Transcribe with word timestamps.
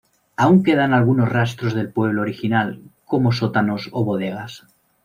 Aún 0.35 0.63
quedan 0.63 0.95
algunos 0.95 1.29
rastros 1.29 1.75
del 1.75 1.91
pueblo 1.93 2.23
original, 2.23 2.81
como 3.05 3.31
sótanos 3.31 3.87
o 3.91 4.03
bodegas. 4.03 4.65